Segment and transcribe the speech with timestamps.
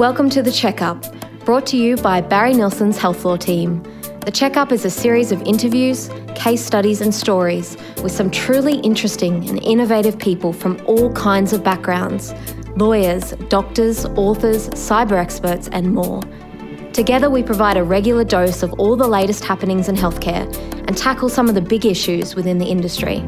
[0.00, 1.04] Welcome to The Checkup,
[1.44, 3.82] brought to you by Barry Nilsson's Health Law team.
[4.24, 9.46] The Checkup is a series of interviews, case studies, and stories with some truly interesting
[9.50, 12.32] and innovative people from all kinds of backgrounds
[12.76, 16.22] lawyers, doctors, authors, cyber experts, and more.
[16.94, 20.50] Together, we provide a regular dose of all the latest happenings in healthcare
[20.88, 23.18] and tackle some of the big issues within the industry.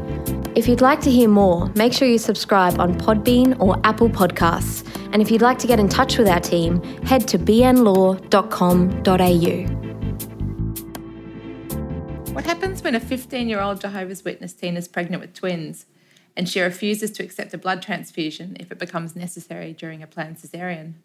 [0.55, 4.87] If you'd like to hear more, make sure you subscribe on Podbean or Apple Podcasts.
[5.11, 8.23] And if you'd like to get in touch with our team, head to bnlaw.com.au.
[12.33, 15.87] What happens when a 15 year old Jehovah's Witness teen is pregnant with twins
[16.37, 20.39] and she refuses to accept a blood transfusion if it becomes necessary during a planned
[20.39, 21.01] caesarean?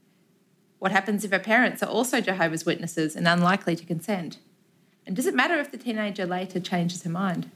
[0.78, 4.36] What happens if her parents are also Jehovah's Witnesses and unlikely to consent?
[5.06, 7.50] And does it matter if the teenager later changes her mind?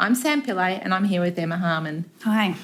[0.00, 2.10] I'm Sam Pillay and I'm here with Emma Harman.
[2.22, 2.54] Hi.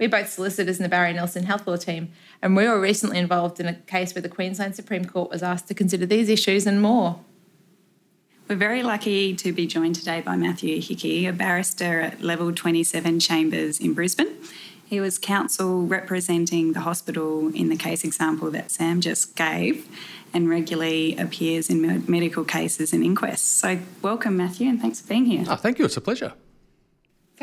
[0.00, 2.10] We're both solicitors in the Barry Nilsson Health Law team,
[2.42, 5.68] and we were recently involved in a case where the Queensland Supreme Court was asked
[5.68, 7.20] to consider these issues and more.
[8.48, 13.20] We're very lucky to be joined today by Matthew Hickey, a barrister at Level 27
[13.20, 14.34] Chambers in Brisbane.
[14.84, 19.86] He was counsel representing the hospital in the case example that Sam just gave
[20.34, 23.46] and regularly appears in medical cases and inquests.
[23.46, 25.44] So, welcome, Matthew, and thanks for being here.
[25.46, 25.84] Oh, thank you.
[25.84, 26.32] It's a pleasure.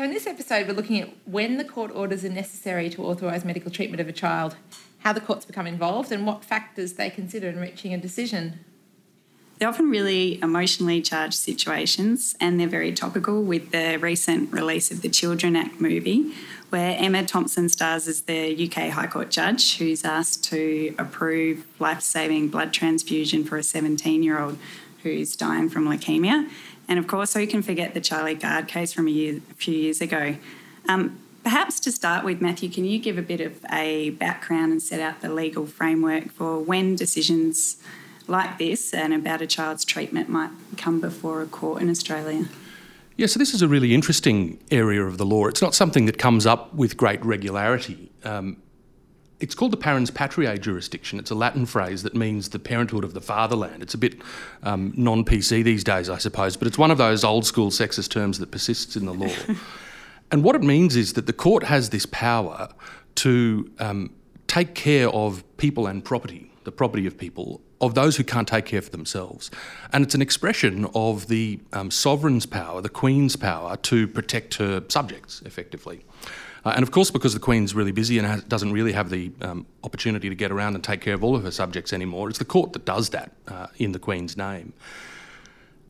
[0.00, 3.44] So, in this episode, we're looking at when the court orders are necessary to authorise
[3.44, 4.56] medical treatment of a child,
[5.00, 8.60] how the courts become involved, and what factors they consider in reaching a decision.
[9.58, 15.02] They're often really emotionally charged situations, and they're very topical with the recent release of
[15.02, 16.32] the Children Act movie,
[16.70, 22.00] where Emma Thompson stars as the UK High Court judge who's asked to approve life
[22.00, 24.56] saving blood transfusion for a 17 year old
[25.02, 26.48] who's dying from leukemia.
[26.90, 29.74] And of course, who can forget the Charlie Gard case from a, year, a few
[29.74, 30.36] years ago?
[30.88, 34.82] Um, perhaps to start with, Matthew, can you give a bit of a background and
[34.82, 37.76] set out the legal framework for when decisions
[38.26, 42.46] like this and about a child's treatment might come before a court in Australia?
[43.16, 45.46] Yeah, so this is a really interesting area of the law.
[45.46, 48.10] It's not something that comes up with great regularity.
[48.24, 48.56] Um,
[49.40, 51.18] it's called the parens patriae jurisdiction.
[51.18, 53.82] It's a Latin phrase that means the parenthood of the fatherland.
[53.82, 54.20] It's a bit
[54.62, 58.10] um, non PC these days, I suppose, but it's one of those old school sexist
[58.10, 59.34] terms that persists in the law.
[60.30, 62.68] and what it means is that the court has this power
[63.16, 64.10] to um,
[64.46, 68.66] take care of people and property, the property of people, of those who can't take
[68.66, 69.50] care for themselves.
[69.92, 74.82] And it's an expression of the um, sovereign's power, the Queen's power, to protect her
[74.88, 76.04] subjects effectively.
[76.64, 79.32] Uh, and of course, because the Queen's really busy and has, doesn't really have the
[79.40, 82.38] um, opportunity to get around and take care of all of her subjects anymore, it's
[82.38, 84.72] the court that does that uh, in the Queen's name.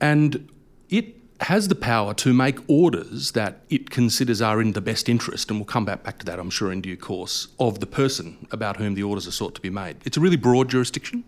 [0.00, 0.48] And
[0.88, 5.50] it has the power to make orders that it considers are in the best interest,
[5.50, 8.46] and we'll come back, back to that, I'm sure, in due course, of the person
[8.50, 9.96] about whom the orders are sought to be made.
[10.04, 11.24] It's a really broad jurisdiction.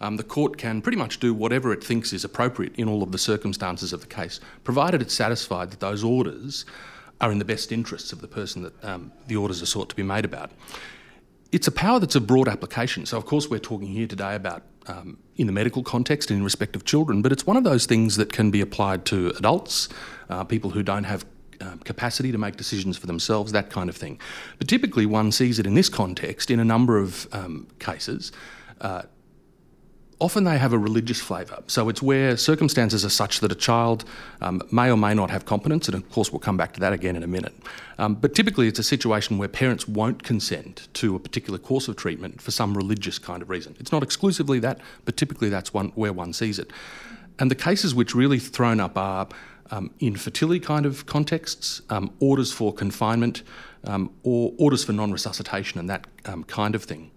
[0.00, 3.12] Um, the court can pretty much do whatever it thinks is appropriate in all of
[3.12, 6.64] the circumstances of the case, provided it's satisfied that those orders
[7.20, 9.96] are in the best interests of the person that um, the orders are sought to
[9.96, 10.50] be made about.
[11.52, 13.06] It's a power that's a broad application.
[13.06, 16.76] So, of course, we're talking here today about um, in the medical context in respect
[16.76, 19.88] of children, but it's one of those things that can be applied to adults,
[20.28, 21.24] uh, people who don't have
[21.60, 24.20] um, capacity to make decisions for themselves, that kind of thing.
[24.58, 28.32] But typically, one sees it in this context in a number of um, cases.
[28.80, 29.02] Uh,
[30.18, 31.62] often they have a religious flavour.
[31.66, 34.04] So it's where circumstances are such that a child
[34.40, 36.92] um, may or may not have competence, and of course we'll come back to that
[36.92, 37.54] again in a minute.
[37.98, 41.96] Um, but typically it's a situation where parents won't consent to a particular course of
[41.96, 43.76] treatment for some religious kind of reason.
[43.78, 46.72] It's not exclusively that, but typically that's one, where one sees it.
[47.38, 49.28] And the cases which really thrown up are
[49.70, 53.42] um, infertility kind of contexts, um, orders for confinement,
[53.84, 57.10] um, or orders for non resuscitation and that um, kind of thing.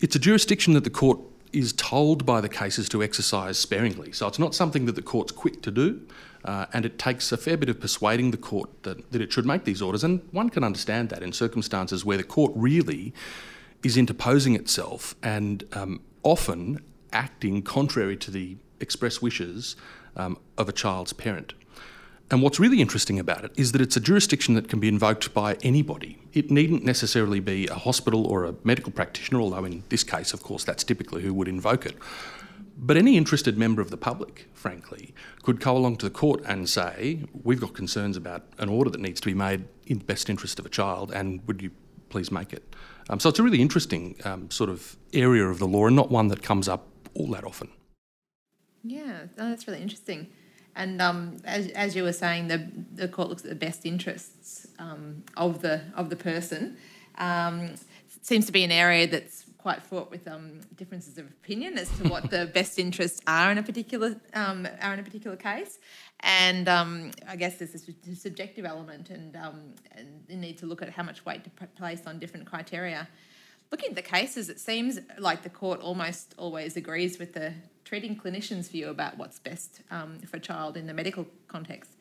[0.00, 1.18] It's a jurisdiction that the court
[1.52, 4.12] is told by the cases to exercise sparingly.
[4.12, 6.00] So it's not something that the court's quick to do,
[6.44, 9.46] uh, and it takes a fair bit of persuading the court that, that it should
[9.46, 10.04] make these orders.
[10.04, 13.12] And one can understand that in circumstances where the court really
[13.82, 16.80] is interposing itself and um, often
[17.12, 19.76] acting contrary to the express wishes
[20.16, 21.54] um, of a child's parent.
[22.30, 25.32] And what's really interesting about it is that it's a jurisdiction that can be invoked
[25.32, 26.18] by anybody.
[26.32, 30.42] It needn't necessarily be a hospital or a medical practitioner, although in this case, of
[30.42, 31.96] course, that's typically who would invoke it.
[32.76, 36.68] But any interested member of the public, frankly, could go along to the court and
[36.68, 40.28] say, We've got concerns about an order that needs to be made in the best
[40.28, 41.70] interest of a child, and would you
[42.08, 42.74] please make it?
[43.08, 46.10] Um, so it's a really interesting um, sort of area of the law and not
[46.10, 47.68] one that comes up all that often.
[48.82, 50.28] Yeah, that's really interesting.
[50.76, 54.68] And um, as, as you were saying, the, the court looks at the best interests
[54.78, 56.76] um, of the of the person.
[57.16, 57.74] Um,
[58.20, 62.08] seems to be an area that's quite fraught with um, differences of opinion as to
[62.08, 65.78] what the best interests are in a particular um, are in a particular case,
[66.20, 70.82] and um, I guess there's a subjective element, and um, and you need to look
[70.82, 73.08] at how much weight to place on different criteria.
[73.72, 77.54] Looking at the cases, it seems like the court almost always agrees with the
[77.86, 81.92] treating clinician's view about what's best um, for a child in the medical context.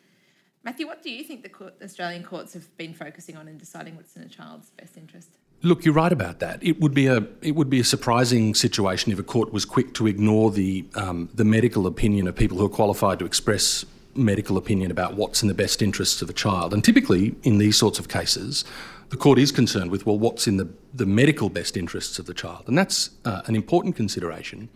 [0.64, 3.96] Matthew, what do you think the court, Australian courts have been focusing on in deciding
[3.96, 5.30] what's in a child's best interest?
[5.62, 6.62] Look, you're right about that.
[6.64, 9.94] It would be a it would be a surprising situation if a court was quick
[9.94, 13.86] to ignore the um, the medical opinion of people who are qualified to express
[14.16, 16.74] medical opinion about what's in the best interests of a child.
[16.74, 18.66] And typically, in these sorts of cases,
[19.10, 22.34] the court is concerned with well, what's in the the medical best interests of the
[22.34, 24.70] child, and that's uh, an important consideration,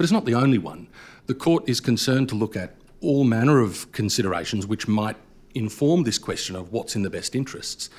[0.00, 0.88] but it's not the only one.
[1.26, 5.14] The court is concerned to look at all manner of considerations which might
[5.54, 7.90] inform this question of what's in the best interests.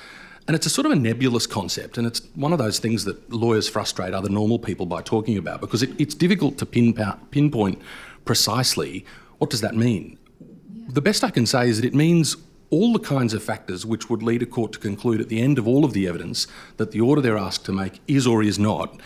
[0.48, 3.32] And it's a sort of a nebulous concept, and it's one of those things that
[3.32, 6.92] lawyers frustrate other normal people by talking about because it, it's difficult to pin,
[7.30, 7.80] pinpoint
[8.24, 9.06] precisely
[9.38, 10.18] what does that mean.
[10.88, 12.36] The best I can say is that it means
[12.70, 15.56] all the kinds of factors which would lead a court to conclude at the end
[15.56, 18.58] of all of the evidence that the order they're asked to make is or is
[18.58, 19.00] not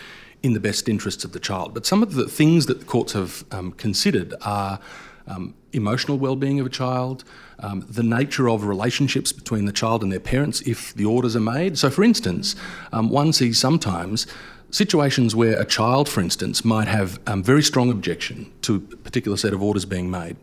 [0.47, 1.75] in the best interests of the child.
[1.75, 4.79] But some of the things that the courts have um, considered are
[5.27, 7.25] um, emotional well-being of a child,
[7.59, 11.41] um, the nature of relationships between the child and their parents if the orders are
[11.41, 11.77] made.
[11.77, 12.55] So, for instance,
[12.93, 14.27] um, one sees sometimes
[14.71, 19.37] situations where a child, for instance, might have um, very strong objection to a particular
[19.37, 20.37] set of orders being made.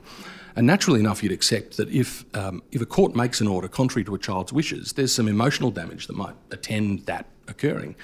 [0.56, 4.04] And naturally enough, you'd accept that if, um, if a court makes an order contrary
[4.06, 7.96] to a child's wishes, there's some emotional damage that might attend that occurring.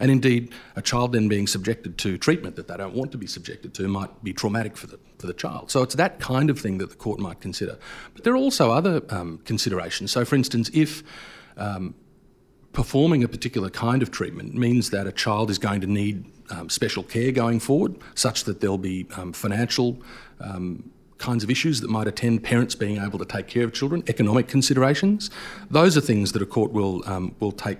[0.00, 3.26] And indeed, a child then being subjected to treatment that they don't want to be
[3.26, 5.70] subjected to might be traumatic for the, for the child.
[5.70, 7.78] So it's that kind of thing that the court might consider.
[8.14, 10.10] But there are also other um, considerations.
[10.10, 11.02] So, for instance, if
[11.56, 11.94] um,
[12.72, 16.68] performing a particular kind of treatment means that a child is going to need um,
[16.68, 20.00] special care going forward, such that there'll be um, financial
[20.40, 24.02] um, kinds of issues that might attend parents being able to take care of children,
[24.08, 25.30] economic considerations.
[25.70, 27.78] Those are things that a court will um, will take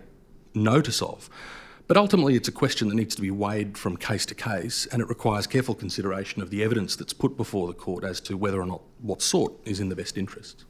[0.55, 1.31] notice of.
[1.87, 5.00] But ultimately, it's a question that needs to be weighed from case to case, and
[5.00, 8.61] it requires careful consideration of the evidence that's put before the court as to whether
[8.61, 10.64] or not what sort is in the best interest.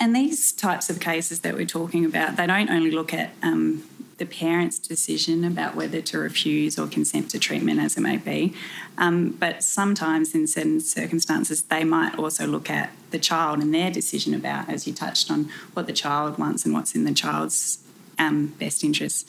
[0.00, 3.84] And these types of cases that we're talking about, they don't only look at um,
[4.20, 8.54] the parent's decision about whether to refuse or consent to treatment, as it may be,
[8.98, 13.90] um, but sometimes in certain circumstances, they might also look at the child and their
[13.90, 17.78] decision about, as you touched on, what the child wants and what's in the child's
[18.18, 19.24] um, best interests.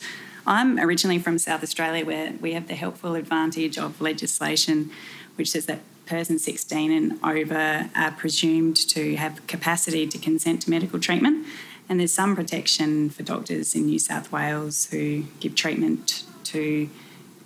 [0.46, 4.90] I'm originally from South Australia, where we have the helpful advantage of legislation
[5.36, 10.70] which says that persons 16 and over are presumed to have capacity to consent to
[10.70, 11.46] medical treatment.
[11.92, 16.88] And there's some protection for doctors in New South Wales who give treatment to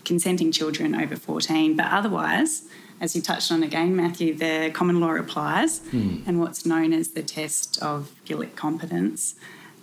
[0.04, 1.76] consenting children over 14.
[1.76, 2.62] But otherwise,
[3.00, 6.22] as you touched on again, Matthew, the common law applies, mm.
[6.28, 9.34] and what's known as the test of Gillick competence.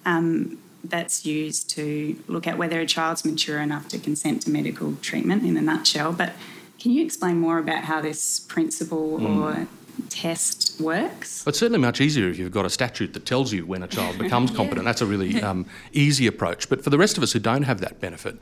[0.06, 4.95] Um, that's used to look at whether a child's mature enough to consent to medical
[5.01, 6.13] treatment in a nutshell.
[6.13, 6.36] But
[6.80, 9.42] can you explain more about how this principle mm.
[9.42, 9.68] or
[10.13, 11.45] test works?
[11.48, 14.19] It's certainly much easier if you've got a statute that tells you when a child
[14.19, 14.57] becomes yeah.
[14.57, 14.86] competent.
[14.86, 16.69] That's a really um, easy approach.
[16.69, 18.38] But for the rest of us who don't have that benefit,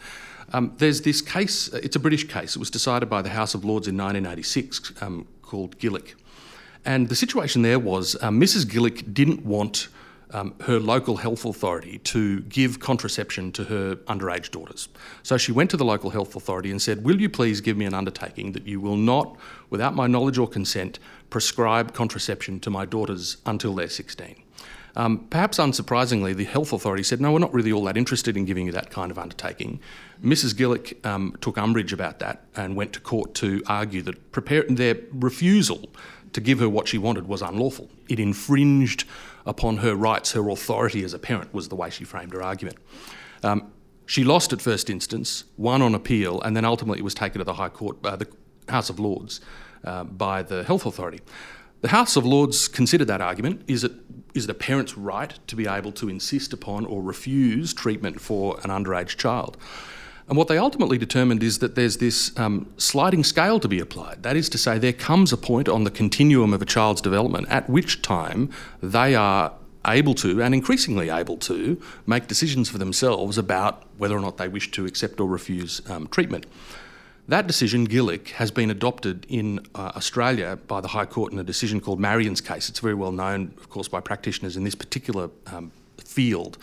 [0.53, 3.63] um, there's this case, it's a British case, it was decided by the House of
[3.63, 6.15] Lords in 1986 um, called Gillick.
[6.83, 8.63] And the situation there was Mrs.
[8.63, 9.87] Um, Gillick didn't want
[10.33, 14.89] um, her local health authority to give contraception to her underage daughters.
[15.23, 17.85] So she went to the local health authority and said, Will you please give me
[17.85, 19.37] an undertaking that you will not,
[19.69, 24.35] without my knowledge or consent, prescribe contraception to my daughters until they're 16?
[24.95, 28.45] Um, perhaps unsurprisingly, the health authority said, No, we're not really all that interested in
[28.45, 29.79] giving you that kind of undertaking.
[30.23, 30.53] Mrs.
[30.53, 34.97] Gillick um, took umbrage about that and went to court to argue that prepare- their
[35.13, 35.89] refusal
[36.33, 37.89] to give her what she wanted was unlawful.
[38.09, 39.05] It infringed
[39.45, 42.77] upon her rights, her authority as a parent, was the way she framed her argument.
[43.43, 43.71] Um,
[44.05, 47.53] she lost at first instance, won on appeal, and then ultimately was taken to the
[47.53, 48.27] High Court, uh, the
[48.67, 49.41] House of Lords,
[49.85, 51.21] uh, by the Health Authority.
[51.81, 53.63] The House of Lords considered that argument.
[53.67, 53.93] Is it,
[54.35, 58.59] is it a parent's right to be able to insist upon or refuse treatment for
[58.63, 59.57] an underage child?
[60.27, 64.23] And what they ultimately determined is that there's this um, sliding scale to be applied.
[64.23, 67.47] That is to say, there comes a point on the continuum of a child's development
[67.49, 68.49] at which time
[68.81, 69.53] they are
[69.87, 74.47] able to, and increasingly able to, make decisions for themselves about whether or not they
[74.47, 76.45] wish to accept or refuse um, treatment.
[77.27, 81.43] That decision, Gillick, has been adopted in uh, Australia by the High Court in a
[81.43, 82.67] decision called Marion's case.
[82.67, 86.57] It's very well known, of course, by practitioners in this particular um, field.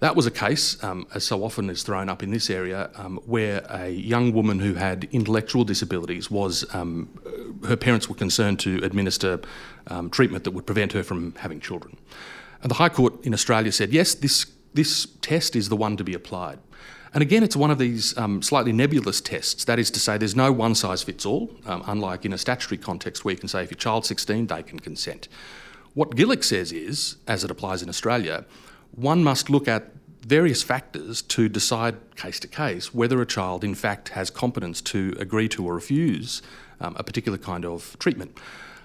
[0.00, 3.18] That was a case, um, as so often is thrown up in this area, um,
[3.26, 7.10] where a young woman who had intellectual disabilities was, um,
[7.66, 9.40] her parents were concerned to administer
[9.88, 11.98] um, treatment that would prevent her from having children.
[12.62, 16.04] And the High Court in Australia said, yes, this, this test is the one to
[16.04, 16.60] be applied.
[17.12, 19.64] And again, it's one of these um, slightly nebulous tests.
[19.64, 22.78] That is to say, there's no one size fits all, um, unlike in a statutory
[22.78, 25.28] context where you can say if your child's 16, they can consent.
[25.92, 28.46] What Gillick says is, as it applies in Australia,
[28.92, 33.74] one must look at various factors to decide case to case whether a child in
[33.74, 36.42] fact has competence to agree to or refuse
[36.80, 38.36] um, a particular kind of treatment.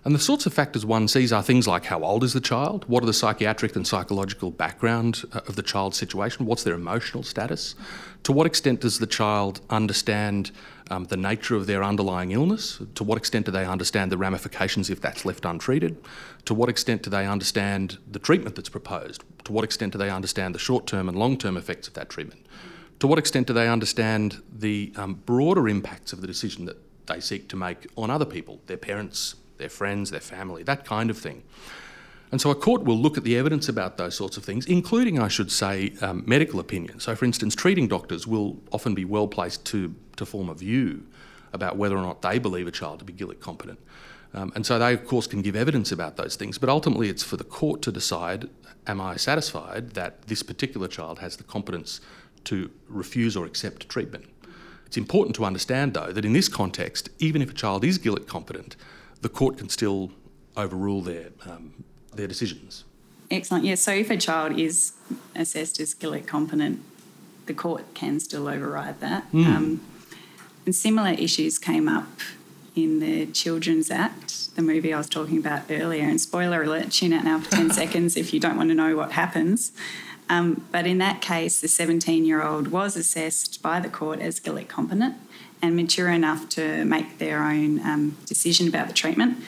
[0.05, 2.85] And the sorts of factors one sees are things like how old is the child,
[2.87, 7.23] what are the psychiatric and psychological background uh, of the child's situation, what's their emotional
[7.23, 7.73] status,
[8.21, 10.51] to what extent does the child understand
[10.91, 14.91] um, the nature of their underlying illness, to what extent do they understand the ramifications
[14.91, 15.97] if that's left untreated,
[16.45, 20.11] to what extent do they understand the treatment that's proposed, to what extent do they
[20.11, 22.45] understand the short term and long term effects of that treatment,
[22.99, 27.19] to what extent do they understand the um, broader impacts of the decision that they
[27.19, 31.17] seek to make on other people, their parents, their friends, their family, that kind of
[31.17, 31.43] thing.
[32.31, 35.19] And so a court will look at the evidence about those sorts of things, including,
[35.19, 36.99] I should say, um, medical opinion.
[36.99, 41.05] So, for instance, treating doctors will often be well placed to, to form a view
[41.53, 43.79] about whether or not they believe a child to be Gillick competent.
[44.33, 47.23] Um, and so they, of course, can give evidence about those things, but ultimately it's
[47.23, 48.49] for the court to decide
[48.87, 52.01] am I satisfied that this particular child has the competence
[52.43, 54.25] to refuse or accept treatment?
[54.85, 58.27] It's important to understand, though, that in this context, even if a child is Gillick
[58.27, 58.75] competent,
[59.25, 60.11] the court can still
[60.55, 62.83] overrule their, um, their decisions.
[63.31, 63.65] Excellent.
[63.65, 64.93] Yeah, so if a child is
[65.35, 66.83] assessed as Gillick competent,
[67.47, 69.23] the court can still override that.
[69.31, 69.45] Mm.
[69.47, 69.81] Um,
[70.67, 72.19] and similar issues came up
[72.75, 76.03] in the Children's Act, the movie I was talking about earlier.
[76.03, 78.95] And spoiler alert, tune out now for 10 seconds if you don't want to know
[78.95, 79.71] what happens.
[80.29, 84.39] Um, but in that case, the 17 year old was assessed by the court as
[84.39, 85.15] Gillick competent
[85.65, 89.43] and mature enough to make their own um, decision about the treatment.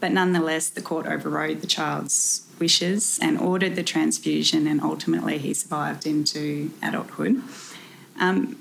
[0.00, 5.54] But nonetheless, the court overrode the child's wishes and ordered the transfusion, and ultimately he
[5.54, 7.42] survived into adulthood.
[8.18, 8.60] Um,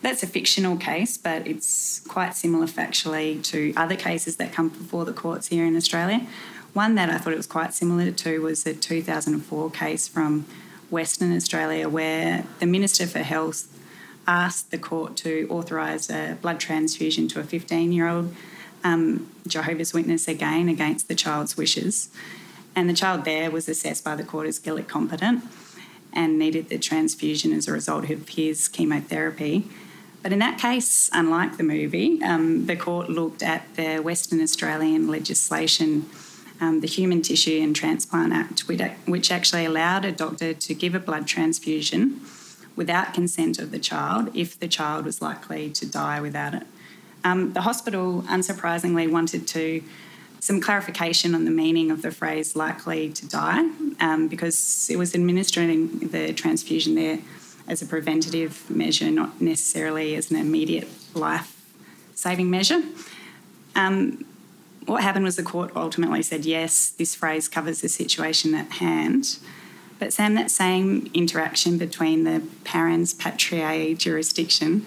[0.00, 5.04] that's a fictional case, but it's quite similar factually to other cases that come before
[5.04, 6.26] the courts here in Australia.
[6.72, 10.46] One that I thought it was quite similar to was the 2004 case from
[10.90, 13.66] Western Australia, where the Minister for Health
[14.28, 18.32] asked the court to authorise a blood transfusion to a 15 year old
[18.84, 22.10] um, Jehovah's Witness again against the child's wishes.
[22.76, 25.42] And the child there was assessed by the court as Gillick competent
[26.12, 29.68] and needed the transfusion as a result of his chemotherapy.
[30.22, 35.08] But in that case, unlike the movie, um, the court looked at the Western Australian
[35.08, 36.08] legislation,
[36.60, 38.60] um, the Human Tissue and Transplant Act,
[39.06, 42.20] which actually allowed a doctor to give a blood transfusion
[42.78, 46.62] without consent of the child if the child was likely to die without it.
[47.24, 49.82] Um, the hospital, unsurprisingly, wanted to
[50.38, 53.68] some clarification on the meaning of the phrase likely to die
[53.98, 57.18] um, because it was administering the transfusion there
[57.66, 61.60] as a preventative measure, not necessarily as an immediate life
[62.14, 62.80] saving measure.
[63.74, 64.24] Um,
[64.86, 69.38] what happened was the court ultimately said yes, this phrase covers the situation at hand.
[69.98, 74.86] But Sam, that same interaction between the parens patriae jurisdiction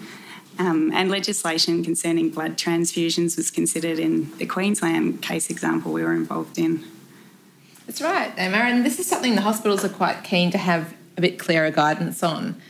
[0.58, 6.12] um, and legislation concerning blood transfusions was considered in the Queensland case example we were
[6.12, 6.84] involved in.
[7.86, 11.20] That's right, Emma, and this is something the hospitals are quite keen to have a
[11.20, 12.60] bit clearer guidance on.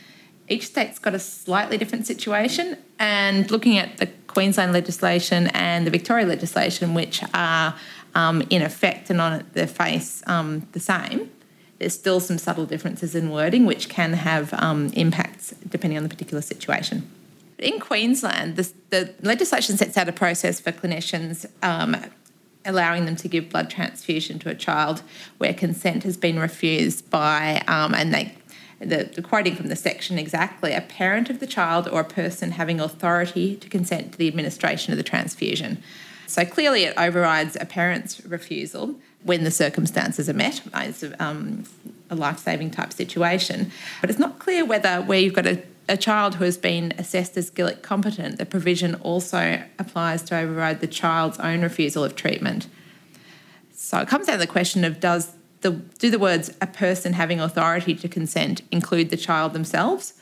[0.49, 5.91] Each state's got a slightly different situation, and looking at the Queensland legislation and the
[5.91, 7.75] Victoria legislation, which are
[8.15, 11.29] um, in effect and on their face um, the same,
[11.83, 16.07] there's still some subtle differences in wording which can have um, impacts depending on the
[16.07, 17.11] particular situation.
[17.59, 21.97] In Queensland, the, the, legislation sets out a process for clinicians um,
[22.63, 25.03] allowing them to give blood transfusion to a child
[25.39, 28.33] where consent has been refused by, um, and they
[28.79, 32.51] the, the, quoting from the section exactly, a parent of the child or a person
[32.51, 35.83] having authority to consent to the administration of the transfusion.
[36.27, 40.61] So clearly, it overrides a parent's refusal when the circumstances are met.
[40.75, 41.63] It's um,
[42.09, 43.71] a life saving type situation.
[44.01, 47.37] But it's not clear whether, where you've got a, a child who has been assessed
[47.37, 52.67] as Gillick competent, the provision also applies to override the child's own refusal of treatment.
[53.73, 57.13] So it comes down to the question of does the, do the words a person
[57.13, 60.13] having authority to consent include the child themselves,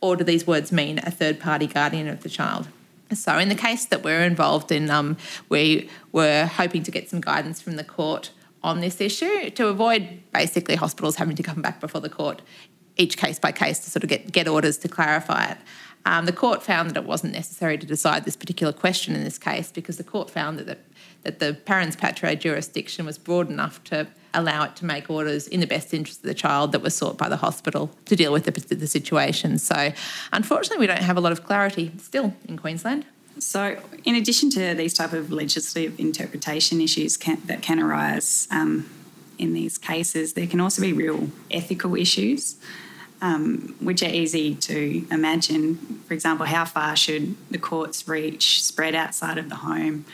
[0.00, 2.68] or do these words mean a third party guardian of the child?
[3.12, 5.16] So, in the case that we're involved in, um,
[5.48, 8.30] we were hoping to get some guidance from the court
[8.64, 12.42] on this issue to avoid basically hospitals having to come back before the court
[12.96, 15.58] each case by case to sort of get, get orders to clarify it.
[16.06, 19.38] Um, the court found that it wasn't necessary to decide this particular question in this
[19.38, 20.78] case because the court found that the,
[21.22, 25.60] that the parens patriae jurisdiction was broad enough to allow it to make orders in
[25.60, 28.44] the best interest of the child that was sought by the hospital to deal with
[28.44, 29.58] the, the situation.
[29.58, 29.92] So,
[30.32, 33.06] unfortunately, we don't have a lot of clarity still in Queensland.
[33.38, 38.88] So, in addition to these type of legislative interpretation issues can, that can arise um,
[39.38, 42.56] in these cases, there can also be real ethical issues
[43.24, 45.76] um, which are easy to imagine.
[46.06, 50.04] For example, how far should the courts reach spread outside of the home?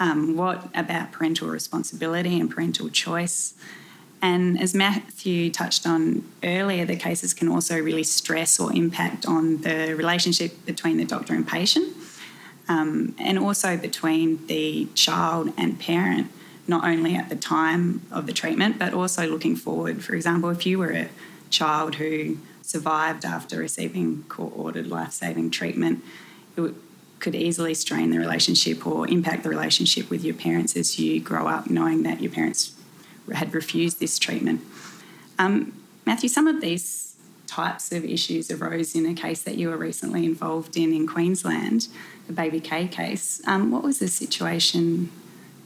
[0.00, 3.54] Um, what about parental responsibility and parental choice?
[4.20, 9.58] And as Matthew touched on earlier, the cases can also really stress or impact on
[9.62, 11.94] the relationship between the doctor and patient,
[12.70, 16.30] um, and also between the child and parent,
[16.68, 20.04] not only at the time of the treatment, but also looking forward.
[20.04, 21.08] For example, if you were a
[21.50, 26.04] child who survived after receiving court ordered life saving treatment,
[26.56, 26.72] it
[27.18, 31.48] could easily strain the relationship or impact the relationship with your parents as you grow
[31.48, 32.72] up knowing that your parents
[33.32, 34.60] had refused this treatment.
[35.40, 35.72] Um,
[36.06, 37.09] Matthew, some of these
[37.50, 41.88] types of issues arose in a case that you were recently involved in in Queensland,
[42.26, 43.42] the Baby K case.
[43.46, 45.10] Um, what was the situation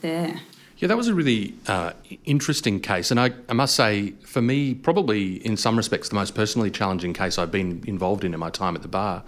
[0.00, 0.40] there?
[0.78, 1.92] Yeah, that was a really uh,
[2.24, 3.10] interesting case.
[3.10, 7.12] And I, I, must say, for me, probably in some respects, the most personally challenging
[7.12, 9.22] case I've been involved in in my time at the bar.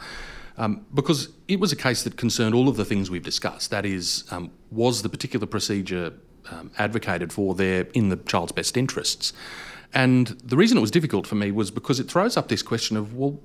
[0.59, 3.71] Um, because it was a case that concerned all of the things we've discussed.
[3.71, 6.15] That is, um, was the particular procedure
[6.51, 9.33] um, advocated for there in the child's best interests?
[9.95, 12.97] And the reason it was difficult for me was because it throws up this question
[12.97, 13.39] of, well,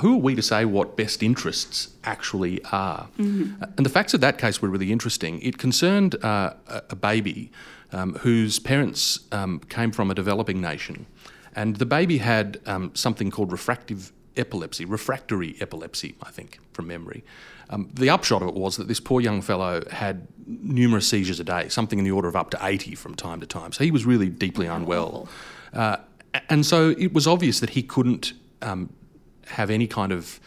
[0.00, 3.08] who are we to say what best interests actually are?
[3.18, 3.62] Mm-hmm.
[3.76, 5.40] And the facts of that case were really interesting.
[5.42, 7.52] It concerned uh, a baby
[7.92, 11.06] um, whose parents um, came from a developing nation,
[11.54, 17.24] and the baby had um, something called refractive epilepsy, refractory epilepsy, I think, from memory.
[17.68, 21.44] Um, the upshot of it was that this poor young fellow had numerous seizures a
[21.44, 23.72] day, something in the order of up to 80 from time to time.
[23.72, 25.28] So he was really deeply unwell.
[25.72, 25.96] Uh,
[26.48, 28.92] and so it was obvious that he couldn't um,
[29.46, 30.40] have any kind of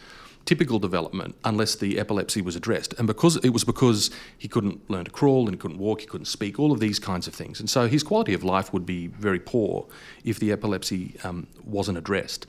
[0.44, 2.92] typical development unless the epilepsy was addressed.
[2.98, 6.06] And because it was because he couldn't learn to crawl and he couldn't walk, he
[6.06, 7.60] couldn't speak, all of these kinds of things.
[7.60, 9.86] And so his quality of life would be very poor
[10.24, 12.46] if the epilepsy um, wasn't addressed.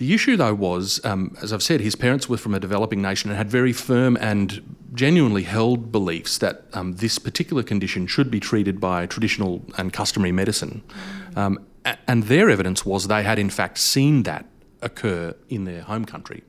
[0.00, 3.28] The issue, though, was, um, as I've said, his parents were from a developing nation
[3.28, 8.40] and had very firm and genuinely held beliefs that um, this particular condition should be
[8.40, 10.82] treated by traditional and customary medicine.
[11.36, 11.66] Um,
[12.08, 14.46] and their evidence was they had, in fact, seen that
[14.80, 16.44] occur in their home country.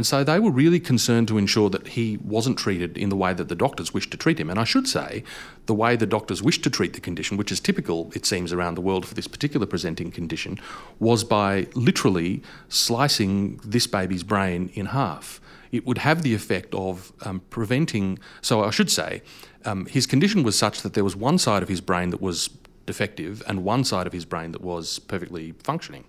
[0.00, 3.34] And so they were really concerned to ensure that he wasn't treated in the way
[3.34, 4.48] that the doctors wished to treat him.
[4.48, 5.22] And I should say,
[5.66, 8.76] the way the doctors wished to treat the condition, which is typical, it seems, around
[8.76, 10.58] the world for this particular presenting condition,
[11.00, 15.38] was by literally slicing this baby's brain in half.
[15.70, 19.20] It would have the effect of um, preventing, so I should say,
[19.66, 22.48] um, his condition was such that there was one side of his brain that was
[22.86, 26.06] defective and one side of his brain that was perfectly functioning.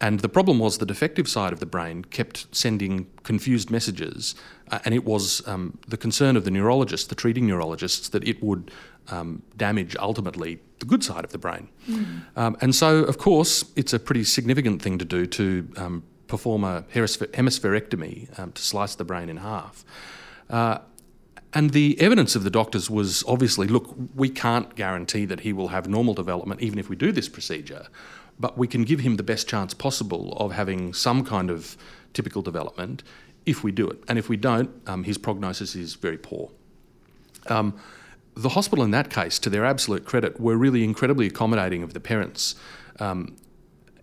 [0.00, 4.34] And the problem was the defective side of the brain kept sending confused messages,
[4.70, 8.42] uh, and it was um, the concern of the neurologists, the treating neurologists, that it
[8.42, 8.70] would
[9.08, 11.68] um, damage ultimately the good side of the brain.
[11.88, 12.22] Mm.
[12.36, 16.64] Um, and so, of course, it's a pretty significant thing to do to um, perform
[16.64, 19.84] a hemispherectomy um, to slice the brain in half.
[20.50, 20.78] Uh,
[21.52, 25.68] and the evidence of the doctors was obviously look, we can't guarantee that he will
[25.68, 27.86] have normal development even if we do this procedure
[28.38, 31.76] but we can give him the best chance possible of having some kind of
[32.12, 33.02] typical development
[33.46, 34.02] if we do it.
[34.08, 36.50] And if we don't, um, his prognosis is very poor.
[37.48, 37.74] Um,
[38.36, 42.00] the hospital, in that case, to their absolute credit, were really incredibly accommodating of the
[42.00, 42.56] parents
[42.98, 43.36] um,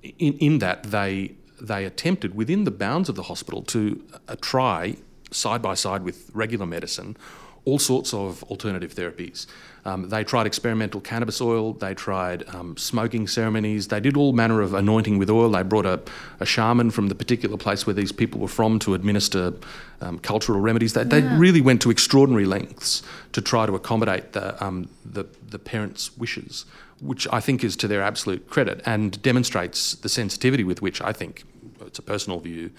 [0.04, 4.96] in, in that they, they attempted, within the bounds of the hospital, to uh, try,
[5.32, 7.18] side by side with regular medicine,
[7.66, 9.48] all sorts of alternative therapies.
[9.84, 14.62] Um, they tried experimental cannabis oil, they tried um, smoking ceremonies, they did all manner
[14.62, 15.50] of anointing with oil.
[15.50, 16.00] They brought a,
[16.40, 19.54] a, shaman from the particular place where these people were from to administer
[20.00, 20.94] um, cultural remedies.
[20.94, 21.08] They, yeah.
[21.08, 26.16] they, really went to extraordinary lengths to try to accommodate the, um, the, the parents'
[26.16, 26.66] wishes,
[27.00, 31.12] which I think is to their absolute credit and demonstrates the sensitivity with which I
[31.12, 31.44] think,
[31.82, 32.70] it's a personal view,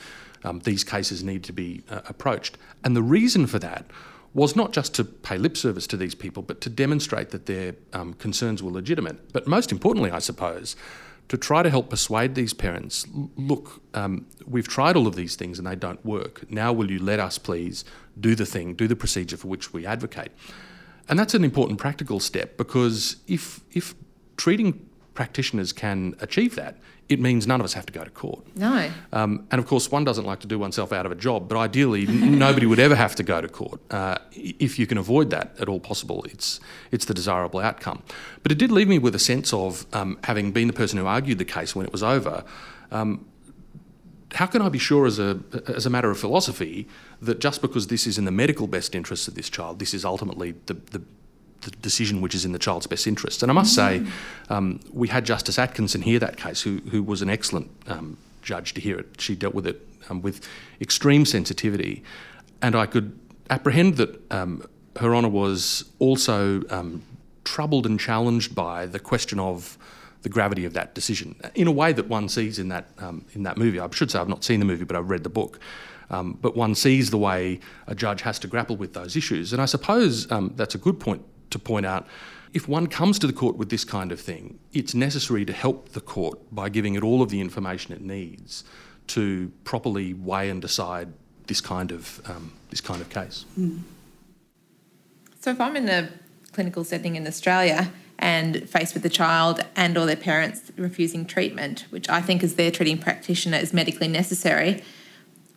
[0.45, 2.59] um, these cases need to be uh, approached.
[2.85, 3.87] And the reason for that
[4.35, 7.75] was not just to pay lip service to these people, but to demonstrate that their
[7.93, 9.33] um, concerns were legitimate.
[9.33, 10.75] But most importantly, I suppose,
[11.29, 15.59] to try to help persuade these parents look, um, we've tried all of these things
[15.59, 16.51] and they don't work.
[16.51, 17.85] Now, will you let us please
[18.19, 20.33] do the thing, do the procedure for which we advocate?
[21.09, 23.95] And that's an important practical step because if, if
[24.37, 26.77] treating practitioners can achieve that,
[27.09, 28.45] it means none of us have to go to court.
[28.57, 28.91] No.
[29.13, 31.59] Um, and of course, one doesn't like to do oneself out of a job, but
[31.59, 33.81] ideally, n- nobody would ever have to go to court.
[33.91, 38.03] Uh, if you can avoid that at all possible, it's, it's the desirable outcome.
[38.43, 41.07] But it did leave me with a sense of, um, having been the person who
[41.07, 42.45] argued the case when it was over,
[42.91, 43.27] um,
[44.35, 46.89] how can I be sure, as a, as a matter of philosophy,
[47.21, 50.07] that just because this is in the medical best interests of this child, this is
[50.07, 51.03] ultimately the, the
[51.63, 53.43] the decision which is in the child's best interest.
[53.43, 54.05] And I must say,
[54.49, 58.75] um, we had Justice Atkinson hear that case, who, who was an excellent um, judge
[58.75, 59.21] to hear it.
[59.21, 60.47] She dealt with it um, with
[60.81, 62.03] extreme sensitivity.
[62.61, 64.65] And I could apprehend that um,
[64.97, 67.03] Her Honour was also um,
[67.45, 69.79] troubled and challenged by the question of
[70.23, 73.43] the gravity of that decision in a way that one sees in that, um, in
[73.43, 73.81] that movie.
[73.81, 75.59] I should say I've not seen the movie, but I've read the book.
[76.11, 79.53] Um, but one sees the way a judge has to grapple with those issues.
[79.53, 81.23] And I suppose um, that's a good point
[81.53, 82.07] to point out
[82.53, 85.91] if one comes to the court with this kind of thing, it's necessary to help
[85.91, 88.65] the court by giving it all of the information it needs
[89.09, 91.13] to properly weigh and decide
[91.47, 93.45] this kind of um, this kind of case.
[93.59, 93.81] Mm.
[95.41, 96.09] So, if I'm in a
[96.53, 101.87] clinical setting in Australia and faced with a child and or their parents refusing treatment,
[101.91, 104.83] which I think as their treating practitioner is medically necessary,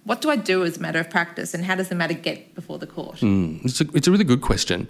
[0.05, 2.55] what do I do as a matter of practice and how does the matter get
[2.55, 3.17] before the court?
[3.17, 4.89] Mm, it's, a, it's a really good question.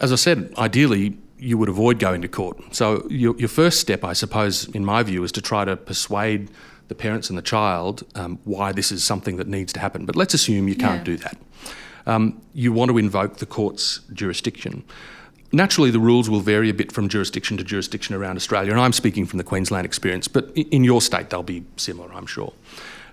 [0.00, 2.58] As I said, ideally, you would avoid going to court.
[2.74, 6.50] So, your, your first step, I suppose, in my view, is to try to persuade
[6.88, 10.04] the parents and the child um, why this is something that needs to happen.
[10.04, 11.04] But let's assume you can't yeah.
[11.04, 11.38] do that.
[12.06, 14.84] Um, you want to invoke the court's jurisdiction.
[15.52, 18.92] Naturally, the rules will vary a bit from jurisdiction to jurisdiction around Australia, and I'm
[18.92, 22.52] speaking from the Queensland experience, but in your state they'll be similar, I'm sure.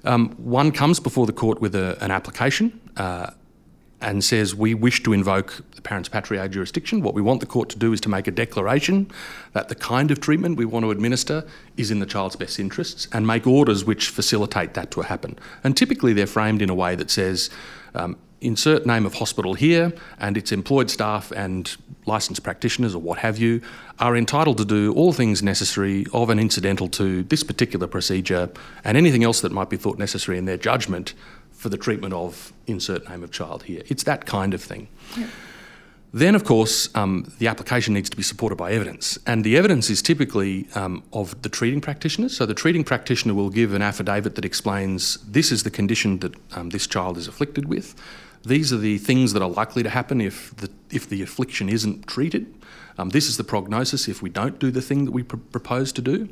[0.04, 2.80] Um, one comes before the court with a, an application.
[2.98, 3.32] Uh,
[4.04, 7.02] and says we wish to invoke the parens patriae jurisdiction.
[7.02, 9.10] What we want the court to do is to make a declaration
[9.54, 11.46] that the kind of treatment we want to administer
[11.78, 15.40] is in the child's best interests and make orders which facilitate that to happen.
[15.64, 17.50] And typically they're framed in a way that says
[17.96, 21.76] um, insert name of hospital here and its employed staff and
[22.06, 23.62] licensed practitioners or what have you
[24.00, 28.50] are entitled to do all things necessary of and incidental to this particular procedure
[28.84, 31.14] and anything else that might be thought necessary in their judgment
[31.52, 33.84] for the treatment of insert name of child here.
[33.88, 34.90] It's that kind of thing.
[35.18, 35.28] Yeah.
[36.16, 39.90] Then, of course, um, the application needs to be supported by evidence, and the evidence
[39.90, 42.30] is typically um, of the treating practitioner.
[42.30, 46.36] So, the treating practitioner will give an affidavit that explains this is the condition that
[46.56, 47.96] um, this child is afflicted with.
[48.46, 52.08] These are the things that are likely to happen if the, if the affliction isn't
[52.08, 52.54] treated.
[52.98, 55.92] Um, this is the prognosis if we don't do the thing that we pr- propose
[55.94, 56.30] to do.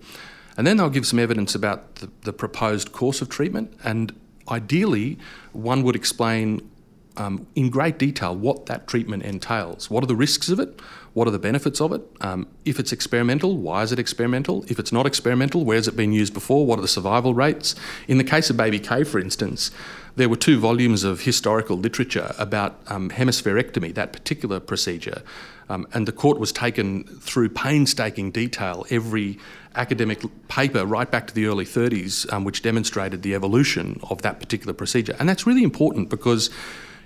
[0.57, 4.13] And then they'll give some evidence about the, the proposed course of treatment and
[4.49, 5.17] ideally,
[5.53, 6.69] one would explain
[7.17, 9.89] um, in great detail what that treatment entails.
[9.89, 10.79] What are the risks of it?
[11.13, 12.01] What are the benefits of it?
[12.21, 14.63] Um, if it's experimental, why is it experimental?
[14.67, 16.65] If it's not experimental, where has it been used before?
[16.65, 17.75] What are the survival rates?
[18.07, 19.71] In the case of baby K, for instance,
[20.15, 25.21] there were two volumes of historical literature about um, hemispherectomy, that particular procedure,
[25.69, 29.39] um, and the court was taken through painstaking detail every
[29.75, 34.39] academic paper right back to the early 30s, um, which demonstrated the evolution of that
[34.39, 35.15] particular procedure.
[35.17, 36.49] And that's really important because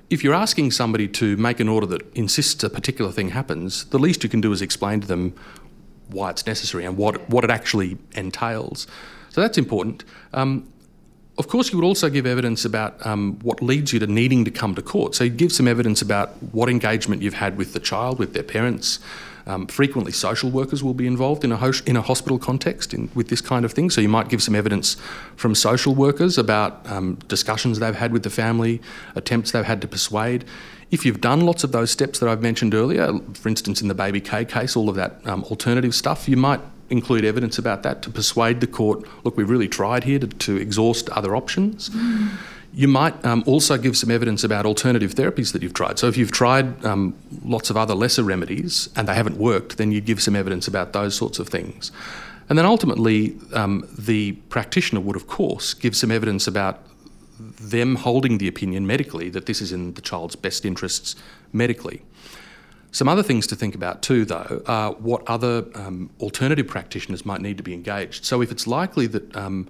[0.10, 4.00] if you're asking somebody to make an order that insists a particular thing happens, the
[4.00, 5.36] least you can do is explain to them
[6.10, 8.88] why it's necessary and what, what it actually entails.
[9.30, 10.04] So that's important.
[10.34, 10.72] Um,
[11.38, 14.52] of course, you would also give evidence about um, what leads you to needing to
[14.52, 15.16] come to court.
[15.16, 18.44] So you give some evidence about what engagement you've had with the child, with their
[18.44, 19.00] parents.
[19.48, 23.12] Um, frequently, social workers will be involved in a, ho- in a hospital context in,
[23.14, 23.90] with this kind of thing.
[23.90, 24.96] So you might give some evidence
[25.36, 28.82] from social workers about um, discussions they've had with the family,
[29.14, 30.46] attempts they've had to persuade.
[30.90, 33.94] If you've done lots of those steps that I've mentioned earlier, for instance, in the
[33.94, 38.02] baby K case, all of that um, alternative stuff, you might include evidence about that
[38.04, 41.90] to persuade the court look, we've really tried here to, to exhaust other options.
[41.90, 42.30] Mm.
[42.74, 45.98] You might um, also give some evidence about alternative therapies that you've tried.
[45.98, 49.92] So, if you've tried um, lots of other lesser remedies and they haven't worked, then
[49.94, 51.92] you'd give some evidence about those sorts of things.
[52.50, 56.84] And then ultimately, um, the practitioner would, of course, give some evidence about
[57.40, 61.16] them holding the opinion medically that this is in the child's best interests
[61.52, 62.02] medically.
[62.96, 67.42] Some other things to think about too, though, are what other um, alternative practitioners might
[67.42, 68.24] need to be engaged.
[68.24, 69.68] So, if it's likely that um,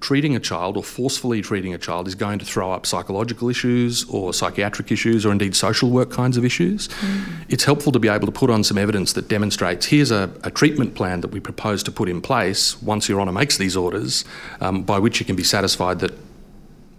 [0.00, 4.04] treating a child or forcefully treating a child is going to throw up psychological issues
[4.04, 7.44] or psychiatric issues or indeed social work kinds of issues, mm.
[7.50, 10.50] it's helpful to be able to put on some evidence that demonstrates here's a, a,
[10.50, 14.24] treatment plan that we propose to put in place once Your Honour makes these orders,
[14.62, 16.12] um, by which you can be satisfied that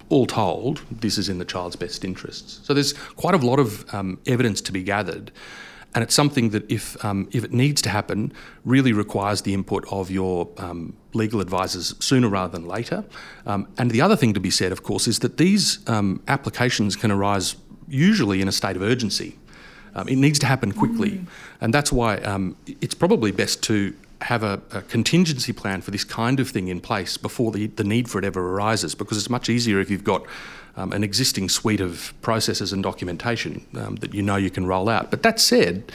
[0.10, 2.60] all told, this is in the child's best interests.
[2.64, 5.32] So there's quite a lot of um, evidence to be gathered.
[5.96, 8.34] And it's something that, if um, if it needs to happen,
[8.66, 13.04] really requires the input of your um, legal advisors sooner rather than later.
[13.46, 16.96] Um, and the other thing to be said, of course, is that these um, applications
[16.96, 17.56] can arise
[17.88, 19.38] usually in a state of urgency.
[19.96, 21.28] Um, it needs to happen quickly, mm.
[21.62, 26.04] and that's why um, it's probably best to have a, a, contingency plan for this
[26.04, 29.30] kind of thing in place before the, the need for it ever arises, because it's
[29.30, 30.26] much easier if you've got
[30.76, 34.90] um, an existing suite of processes and documentation um, that you know you can roll
[34.90, 35.12] out.
[35.12, 35.92] But that said,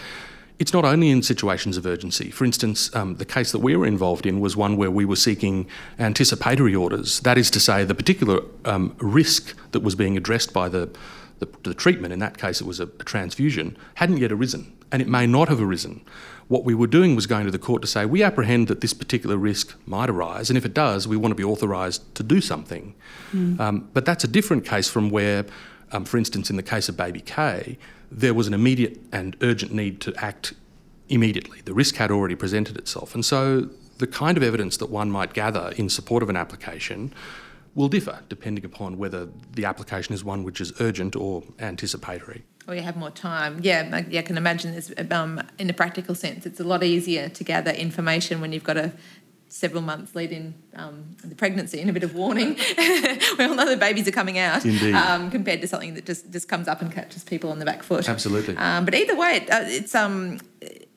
[0.58, 2.30] it's not only in situations of urgency.
[2.30, 5.16] For instance, um, the case that we were involved in was one where we were
[5.16, 7.20] seeking anticipatory orders.
[7.20, 10.90] That is to say, the particular um, risk that was being addressed by the
[11.38, 15.02] the, the treatment, in that case it was a, a transfusion, hadn't yet arisen, and
[15.02, 16.00] it may not have arisen.
[16.48, 18.94] What we were doing was going to the court to say, we apprehend that this
[18.94, 22.40] particular risk might arise, and if it does, we want to be authorised to do
[22.40, 22.94] something.
[23.32, 23.60] Mm.
[23.60, 25.44] Um, but that's a different case from where,
[25.92, 27.76] um, for instance, in the case of baby K,
[28.10, 30.54] there was an immediate and urgent need to act
[31.08, 31.60] immediately.
[31.62, 33.14] The risk had already presented itself.
[33.14, 37.12] And so the kind of evidence that one might gather in support of an application
[37.78, 42.42] will differ depending upon whether the application is one which is urgent or anticipatory.
[42.66, 43.60] Or you have more time.
[43.62, 46.44] Yeah, I, can imagine this um, in a practical sense.
[46.44, 48.92] It's a lot easier to gather information when you've got a
[49.46, 52.58] several months lead in um, the pregnancy and a bit of warning.
[53.38, 56.48] we all know the babies are coming out um, compared to something that just, just
[56.48, 58.08] comes up and catches people on the back foot.
[58.08, 58.56] Absolutely.
[58.56, 60.40] Um, but either way, it, uh, it's um,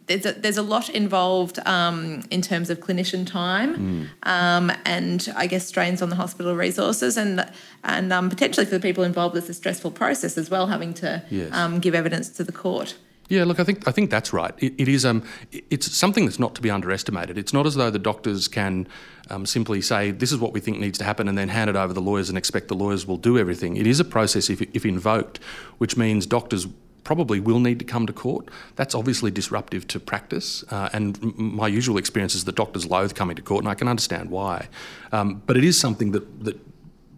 [0.07, 4.07] there's a, there's a lot involved um, in terms of clinician time mm.
[4.23, 7.49] um, and I guess strains on the hospital resources and
[7.83, 11.23] and um, potentially for the people involved it's a stressful process as well having to
[11.29, 11.53] yes.
[11.53, 12.95] Um, give evidence to the court.
[13.31, 14.53] Yeah, look, I think I think that's right.
[14.57, 17.37] It, it is um, it's something that's not to be underestimated.
[17.37, 18.89] It's not as though the doctors can
[19.29, 21.77] um, simply say this is what we think needs to happen and then hand it
[21.77, 23.77] over to the lawyers and expect the lawyers will do everything.
[23.77, 25.39] It is a process if, if invoked,
[25.77, 26.67] which means doctors
[27.03, 28.49] probably will need to come to court.
[28.75, 33.35] That's obviously disruptive to practice, uh, and my usual experience is that doctors loathe coming
[33.35, 34.67] to court, and I can understand why.
[35.11, 36.59] Um, but it is something that, that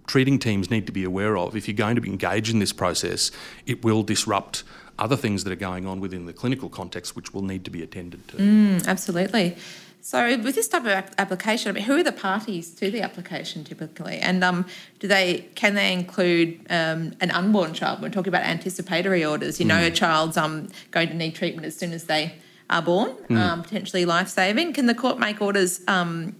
[0.08, 1.56] treating teams need to be aware of.
[1.56, 3.32] If you're going to be engaged in this process,
[3.66, 4.64] it will disrupt
[5.00, 7.82] other things that are going on within the clinical context, which will need to be
[7.82, 8.38] attended to.
[8.38, 9.58] Mm, absolutely.
[10.06, 13.64] So, with this type of application, I mean, who are the parties to the application
[13.64, 14.66] typically, and um,
[15.00, 18.02] do they can they include um, an unborn child?
[18.02, 19.62] We're talking about anticipatory orders.
[19.62, 19.88] You know, mm.
[19.88, 22.36] a child's um, going to need treatment as soon as they
[22.70, 23.64] are born, mm.
[23.64, 24.74] potentially life saving.
[24.74, 26.36] Can the court make orders um,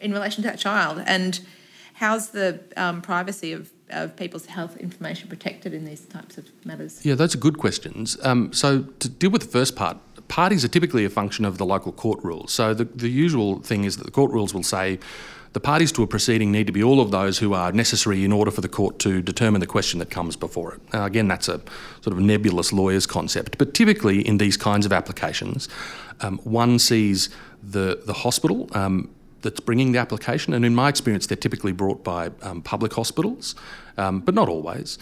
[0.00, 1.02] in relation to that child?
[1.06, 1.38] And
[1.92, 7.04] how's the um, privacy of of people's health information protected in these types of matters?
[7.04, 8.16] Yeah, those are good questions.
[8.22, 11.66] Um, so, to deal with the first part, parties are typically a function of the
[11.66, 12.52] local court rules.
[12.52, 14.98] So the, the usual thing is that the court rules will say
[15.52, 18.32] the parties to a proceeding need to be all of those who are necessary in
[18.32, 20.80] order for the court to determine the question that comes before it.
[20.92, 21.62] Now, again, that's a
[22.02, 25.68] sort of nebulous lawyer's concept, but typically in these kinds of applications,
[26.20, 27.30] um, one sees
[27.62, 29.08] the, the hospital um,
[29.40, 33.54] that's bringing the application, and in my experience, they're typically brought by um, public hospitals,
[33.96, 34.98] um, but not always.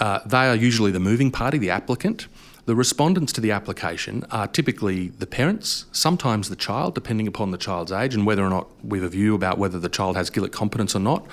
[0.00, 2.26] Uh, they are usually the moving party, the applicant.
[2.64, 7.58] The respondents to the application are typically the parents, sometimes the child, depending upon the
[7.58, 10.30] child's age and whether or not we have a view about whether the child has
[10.30, 11.26] Gillick competence or not.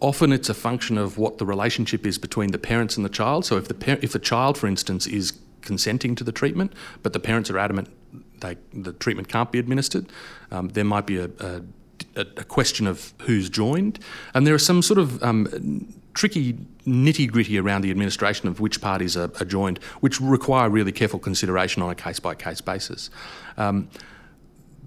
[0.00, 3.44] Often it's a function of what the relationship is between the parents and the child.
[3.44, 7.12] So if the par- if the child, for instance, is consenting to the treatment, but
[7.12, 7.88] the parents are adamant
[8.40, 10.06] they, the treatment can't be administered,
[10.50, 11.62] um, there might be a, a
[12.16, 13.98] a, question of who's joined,
[14.34, 16.54] and there are some sort of um, tricky
[16.86, 21.18] nitty gritty around the administration of which parties are, are, joined, which require really careful
[21.18, 23.10] consideration on a case by case basis.
[23.56, 23.88] Um,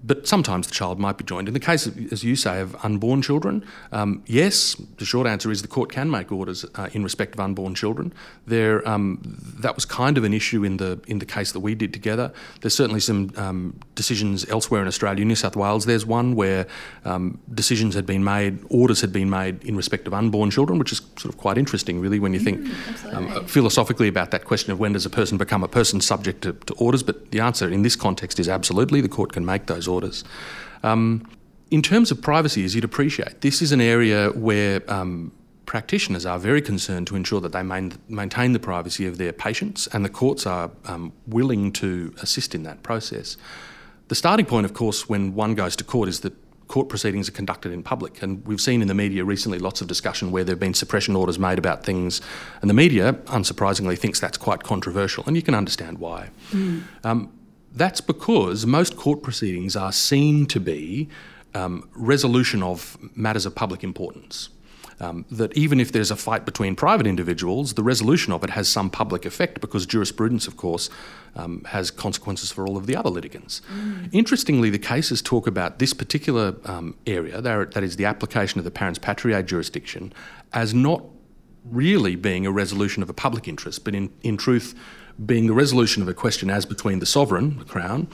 [0.08, 1.48] but sometimes the child might be joined.
[1.48, 5.50] In the case, of, as you say, of unborn children, um, yes, the short answer
[5.50, 8.12] is the court can make orders uh, in respect of unborn children.
[8.46, 9.20] There, um,
[9.60, 12.32] that was kind of an issue in the in the case that we did together.
[12.62, 15.24] There's certainly some um, decisions elsewhere in Australia.
[15.24, 16.66] New South Wales, there's one where
[17.04, 20.92] um, decisions had been made, orders had been made in respect of unborn children, which
[20.92, 24.80] is sort of quite interesting, really, when you think mm, philosophically about that question of
[24.80, 27.02] when does a person become a person subject to, to orders.
[27.02, 29.97] But the answer in this context is absolutely the court can make those orders.
[30.82, 31.28] Um,
[31.70, 35.32] in terms of privacy, as you'd appreciate, this is an area where um,
[35.66, 39.86] practitioners are very concerned to ensure that they main, maintain the privacy of their patients,
[39.92, 43.36] and the courts are um, willing to assist in that process.
[44.08, 46.32] The starting point, of course, when one goes to court is that
[46.68, 48.22] court proceedings are conducted in public.
[48.22, 51.16] And we've seen in the media recently lots of discussion where there have been suppression
[51.16, 52.20] orders made about things,
[52.60, 56.28] and the media, unsurprisingly, thinks that's quite controversial, and you can understand why.
[56.52, 56.82] Mm.
[57.04, 57.32] Um,
[57.78, 61.08] that's because most court proceedings are seen to be
[61.54, 64.50] um, resolution of matters of public importance.
[65.00, 68.68] um, that even if there's a fight between private individuals, the resolution of it has
[68.68, 70.90] some public effect because jurisprudence, of course,
[71.36, 73.62] um, has consequences for all of the other litigants.
[73.72, 74.08] Mm.
[74.12, 78.70] Interestingly, the cases talk about this particular um, area, that is the application of the
[78.70, 80.12] parens patriae jurisdiction,
[80.52, 81.02] as not
[81.70, 84.74] really being a resolution of a public interest, but in, in truth,
[85.24, 88.08] being the resolution of a question as between the sovereign, the Crown,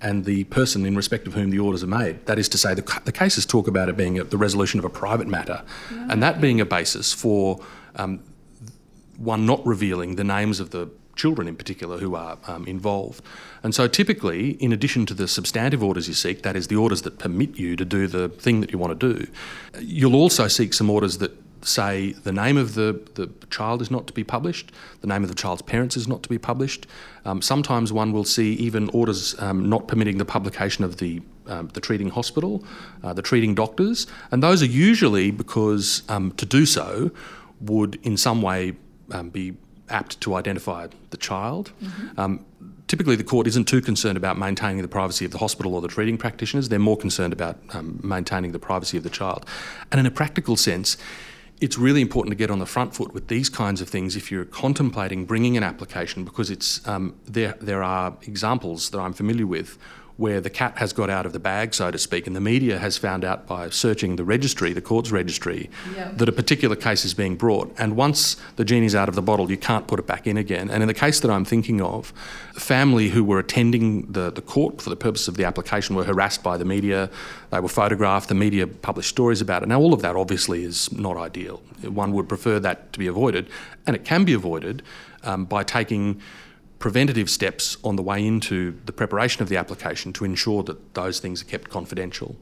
[0.00, 2.24] and the person in respect of whom the orders are made.
[2.26, 4.84] That is to say, the, the cases talk about it being a, the resolution of
[4.84, 6.06] a private matter, yeah.
[6.10, 7.60] and that being a basis for
[7.96, 8.22] um,
[9.18, 13.22] one not revealing the names of the children in particular who are um, involved.
[13.62, 17.02] And so, typically, in addition to the substantive orders you seek, that is, the orders
[17.02, 19.26] that permit you to do the thing that you want to do,
[19.78, 24.06] you'll also seek some orders that say the name of the, the child is not
[24.06, 26.86] to be published, the name of the child's parents is not to be published.
[27.24, 31.68] Um, sometimes one will see even orders um, not permitting the publication of the um,
[31.74, 32.64] the treating hospital,
[33.02, 37.10] uh, the treating doctors, and those are usually because um, to do so
[37.60, 38.74] would in some way
[39.10, 39.54] um, be
[39.88, 41.72] apt to identify the child.
[41.82, 42.20] Mm-hmm.
[42.20, 42.44] Um,
[42.86, 45.88] typically, the court isn't too concerned about maintaining the privacy of the hospital or the
[45.88, 46.68] treating practitioners.
[46.68, 47.56] They're more concerned about
[48.04, 49.44] maintaining the privacy of the child.
[49.90, 50.96] And in a practical sense,
[51.60, 54.30] it's really important to get on the front foot with these kinds of things if
[54.30, 57.54] you're contemplating bringing an application because it's um, there.
[57.60, 59.78] There are examples that I'm familiar with
[60.20, 62.78] where the cat has got out of the bag, so to speak, and the media
[62.78, 66.18] has found out by searching the registry, the court's registry, yep.
[66.18, 67.74] that a particular case is being brought.
[67.78, 70.68] And once the genie's out of the bottle, you can't put it back in again.
[70.68, 72.12] And in the case that I'm thinking of,
[72.52, 76.04] the family who were attending the, the court for the purpose of the application were
[76.04, 77.08] harassed by the media.
[77.48, 79.70] They were photographed, the media published stories about it.
[79.70, 81.62] Now, all of that obviously is not ideal.
[81.82, 83.48] One would prefer that to be avoided,
[83.86, 84.82] and it can be avoided
[85.22, 86.20] um, by taking
[86.80, 91.20] preventative steps on the way into the preparation of the application to ensure that those
[91.20, 92.34] things are kept confidential.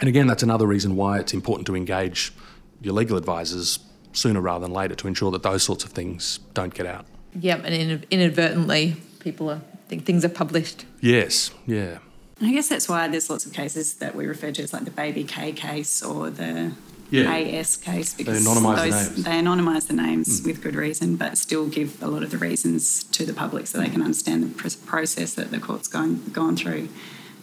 [0.00, 2.32] And again, that's another reason why it's important to engage
[2.80, 3.80] your legal advisors
[4.12, 7.06] sooner rather than later to ensure that those sorts of things don't get out.
[7.34, 10.86] Yeah, and inadvertently, people are think things are published.
[11.00, 11.98] Yes, yeah.
[12.40, 14.90] I guess that's why there's lots of cases that we refer to as like the
[14.90, 16.72] baby K case or the
[17.10, 17.32] yeah.
[17.32, 19.24] AS case because they anonymise the names.
[19.24, 20.46] They anonymise the names mm.
[20.46, 23.78] with good reason, but still give a lot of the reasons to the public so
[23.78, 26.88] they can understand the process that the court's going gone through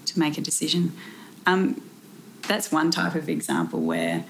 [0.06, 0.94] to make a decision.
[1.46, 1.82] Um,
[2.48, 4.26] that's one type of example where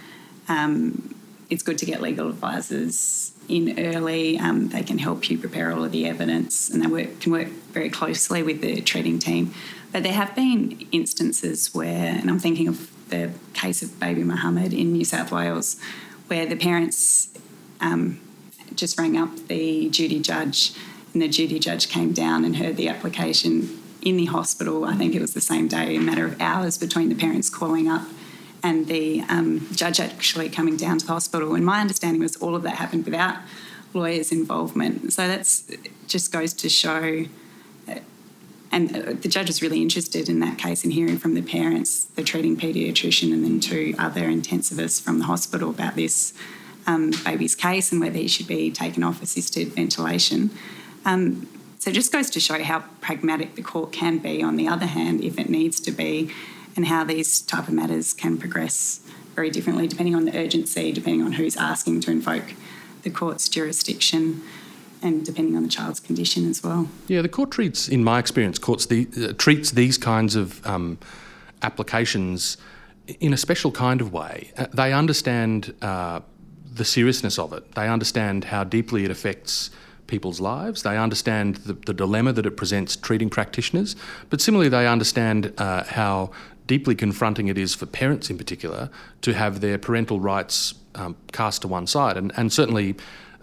[0.47, 1.15] um,
[1.49, 4.37] it's good to get legal advisors in early.
[4.37, 7.47] Um, they can help you prepare all of the evidence, and they work, can work
[7.47, 9.53] very closely with the treating team.
[9.91, 14.73] But there have been instances where, and I'm thinking of the case of baby Mohammed
[14.73, 15.79] in New South Wales,
[16.27, 17.29] where the parents
[17.79, 18.19] um,
[18.73, 20.73] just rang up the duty judge,
[21.13, 24.85] and the duty judge came down and heard the application in the hospital.
[24.85, 27.87] I think it was the same day, a matter of hours between the parents calling
[27.87, 28.03] up
[28.63, 31.55] and the um, judge actually coming down to the hospital.
[31.55, 33.37] And my understanding was all of that happened without
[33.93, 35.13] lawyers' involvement.
[35.13, 35.69] So that's
[36.07, 37.25] just goes to show
[38.71, 42.05] and uh, the judge was really interested in that case in hearing from the parents,
[42.15, 46.33] the treating paediatrician, and then two other intensivists from the hospital about this
[46.87, 50.51] um, baby's case and whether he should be taken off assisted ventilation.
[51.05, 51.47] Um,
[51.79, 54.85] so it just goes to show how pragmatic the court can be, on the other
[54.85, 56.31] hand, if it needs to be,
[56.75, 59.01] and how these type of matters can progress
[59.35, 62.53] very differently depending on the urgency, depending on who's asking to invoke
[63.01, 64.41] the court's jurisdiction
[65.01, 66.87] and depending on the child's condition as well.
[67.07, 70.97] Yeah, the court treats, in my experience, courts the, uh, treats these kinds of um,
[71.61, 72.57] applications
[73.19, 74.51] in a special kind of way.
[74.57, 76.21] Uh, they understand uh,
[76.73, 77.73] the seriousness of it.
[77.73, 79.71] They understand how deeply it affects
[80.07, 80.83] people's lives.
[80.83, 83.95] They understand the, the dilemma that it presents treating practitioners.
[84.29, 86.31] But similarly, they understand uh, how
[86.67, 88.89] deeply confronting it is for parents in particular
[89.21, 92.17] to have their parental rights um, cast to one side.
[92.17, 92.95] And, and certainly,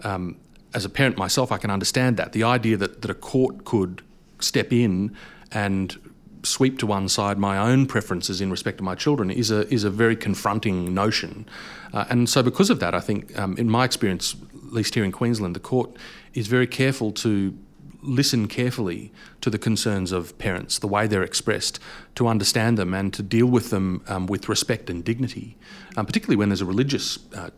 [0.03, 0.37] um,
[0.73, 2.33] as a parent myself, I can understand that.
[2.33, 4.01] The idea that, that a court could
[4.39, 5.15] step in
[5.51, 5.97] and
[6.43, 9.83] sweep to one side my own preferences in respect to my children is a is
[9.83, 11.45] a very confronting notion,
[11.93, 15.03] uh, and so because of that, I think um, in my experience, at least here
[15.03, 15.97] in Queensland, the court
[16.33, 17.57] is very careful to
[18.01, 21.79] listen carefully to the concerns of parents, the way they're expressed,
[22.15, 25.57] to understand them and to deal with them um, with respect and dignity,
[25.97, 27.49] um, particularly when there's a religious uh,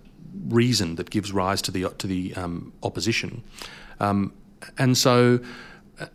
[0.48, 3.44] reason that gives rise to the to the um, opposition,
[4.00, 4.34] um,
[4.78, 5.40] and so.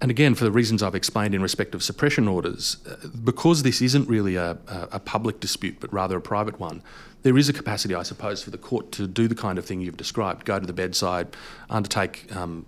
[0.00, 3.80] And again, for the reasons I've explained in respect of suppression orders, uh, because this
[3.80, 6.82] isn't really a, a, public dispute but rather a private one,
[7.22, 9.80] there is a capacity, I suppose, for the court to do the kind of thing
[9.80, 11.36] you've described go to the bedside,
[11.70, 12.66] undertake um,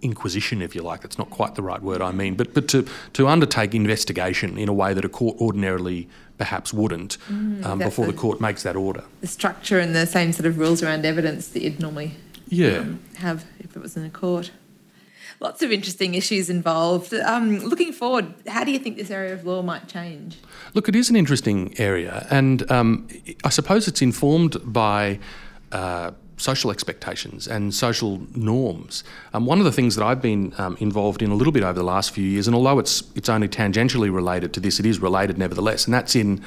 [0.00, 1.02] inquisition, if you like.
[1.02, 4.68] That's not quite the right word I mean, but, but to, to undertake investigation in
[4.68, 6.08] a way that a court ordinarily
[6.38, 9.04] perhaps wouldn't Mm, um, before the the- court makes that order.
[9.20, 12.16] The structure and the same sort of rules around evidence that you'd normally
[12.48, 12.78] Yeah.
[12.78, 14.50] um, have if it was in a court.
[15.40, 17.12] Lots of interesting issues involved.
[17.12, 20.36] Um, looking forward, how do you think this area of law might change?
[20.74, 23.08] Look, it is an interesting area, and um,
[23.44, 25.18] I suppose it's informed by
[25.72, 29.04] uh, social expectations and social norms.
[29.32, 31.78] Um, one of the things that I've been um, involved in a little bit over
[31.78, 34.98] the last few years, and although it's it's only tangentially related to this, it is
[35.00, 36.42] related nevertheless, and that's in.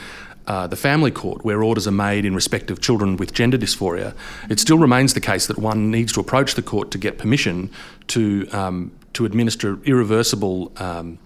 [0.49, 4.15] Uh, the family court, where orders are made in respect of children with gender dysphoria,
[4.49, 7.69] it still remains the case that one needs to approach the court to get permission
[8.07, 11.19] to um, to administer irreversible um,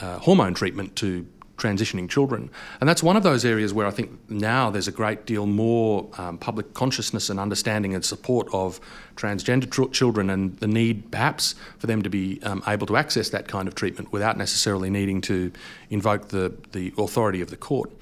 [0.00, 1.24] uh, hormone treatment to
[1.58, 2.50] transitioning children.
[2.80, 6.08] And that's one of those areas where I think now there's a great deal more
[6.16, 8.80] um, public consciousness and understanding and support of
[9.16, 13.28] transgender tr- children and the need perhaps for them to be um, able to access
[13.30, 15.52] that kind of treatment without necessarily needing to
[15.90, 17.92] invoke the, the authority of the court.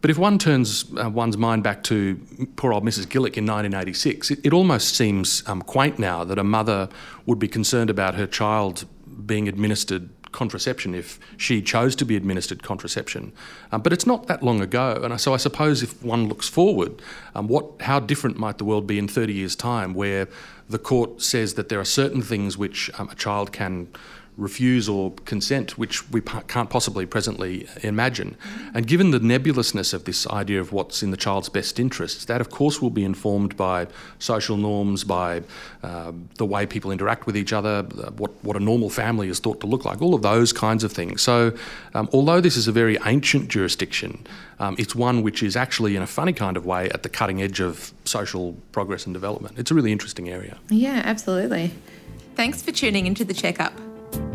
[0.00, 2.20] But if one turns uh, one's mind back to
[2.56, 3.06] poor old Mrs.
[3.06, 6.88] Gillick in 1986, it, it almost seems um, quaint now that a mother
[7.24, 8.84] would be concerned about her child
[9.24, 13.32] being administered contraception if she chose to be administered contraception.
[13.70, 17.00] Um, but it's not that long ago, and so I suppose if one looks forward,
[17.34, 20.28] um, what how different might the world be in 30 years' time, where
[20.68, 23.88] the court says that there are certain things which um, a child can
[24.36, 28.36] refuse or consent, which we can't possibly presently imagine.
[28.72, 32.40] And given the nebulousness of this idea of what's in the child's best interests, that
[32.40, 35.42] of course will be informed by social norms, by
[35.82, 39.38] uh, the way people interact with each other, uh, what, what a normal family is
[39.38, 41.20] thought to look like, all of those kinds of things.
[41.20, 41.52] So,
[41.94, 44.26] um, although this is a very ancient jurisdiction,
[44.58, 47.42] um, it's one which is actually, in a funny kind of way, at the cutting
[47.42, 49.58] edge of social progress and development.
[49.58, 50.58] It's a really interesting area.
[50.70, 51.72] Yeah, absolutely.
[52.34, 53.72] Thanks for tuning into the checkup.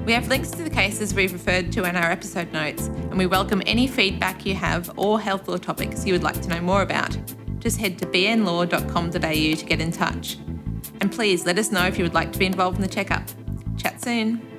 [0.06, 3.26] We have links to the cases we've referred to in our episode notes, and we
[3.26, 6.82] welcome any feedback you have or health law topics you would like to know more
[6.82, 7.18] about.
[7.60, 10.38] Just head to bnlaw.com.au to get in touch.
[11.02, 13.24] And please let us know if you would like to be involved in the checkup.
[13.78, 14.57] Chat soon.